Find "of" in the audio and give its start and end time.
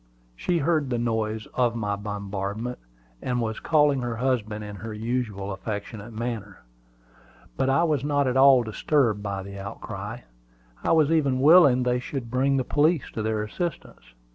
1.53-1.75